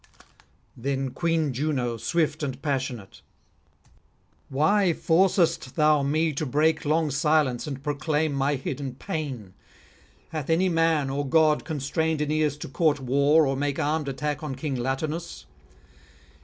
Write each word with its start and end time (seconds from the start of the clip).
Then 0.75 1.11
Queen 1.11 1.53
Juno, 1.53 1.95
swift 1.97 2.41
and 2.41 2.59
passionate: 2.63 3.21
'Why 4.49 4.93
forcest 4.93 5.75
thou 5.75 6.01
me 6.01 6.33
to 6.33 6.45
break 6.47 6.85
long 6.85 7.11
silence 7.11 7.67
and 7.67 7.83
proclaim 7.83 8.33
my 8.33 8.55
hidden 8.55 8.95
pain? 8.95 9.53
Hath 10.29 10.49
any 10.49 10.69
man 10.69 11.11
or 11.11 11.23
god 11.29 11.65
constrained 11.65 12.19
Aeneas 12.19 12.57
to 12.57 12.67
court 12.67 12.99
war 12.99 13.45
or 13.45 13.55
make 13.55 13.77
armed 13.77 14.07
attack 14.07 14.41
on 14.41 14.55
King 14.55 14.73
Latinus? 14.73 15.45